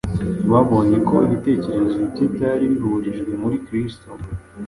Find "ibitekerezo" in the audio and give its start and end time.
1.27-1.99